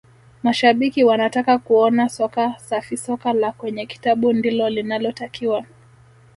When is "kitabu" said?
3.85-4.33